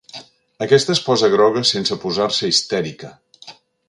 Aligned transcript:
Aquesta 0.65 0.93
es 0.93 1.01
posa 1.09 1.29
groga 1.35 1.63
sense 1.73 1.97
posar-se 2.05 2.49
histèrica. 2.55 3.13